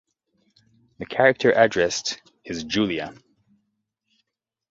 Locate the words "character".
1.05-1.51